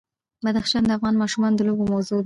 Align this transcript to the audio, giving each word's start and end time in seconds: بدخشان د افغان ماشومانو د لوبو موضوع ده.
بدخشان 0.43 0.83
د 0.85 0.89
افغان 0.97 1.15
ماشومانو 1.21 1.57
د 1.57 1.61
لوبو 1.67 1.83
موضوع 1.93 2.17
ده. 2.17 2.19